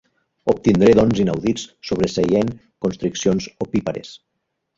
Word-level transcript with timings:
Obtindré 0.51 0.87
dons 0.99 1.21
inaudits 1.23 1.65
sobreseient 1.89 2.49
constriccions 2.87 3.47
opípares. 3.67 4.17